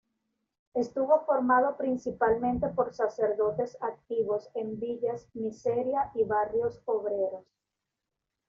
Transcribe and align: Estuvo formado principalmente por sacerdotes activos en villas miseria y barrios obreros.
Estuvo 0.73 1.25
formado 1.27 1.77
principalmente 1.77 2.67
por 2.69 2.91
sacerdotes 2.91 3.77
activos 3.83 4.49
en 4.55 4.79
villas 4.79 5.29
miseria 5.35 6.09
y 6.15 6.23
barrios 6.23 6.81
obreros. 6.85 7.45